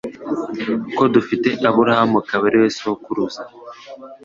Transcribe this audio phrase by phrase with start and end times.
[0.97, 3.41] Ko dufite Aburahamu akaba ariwe sogokuruza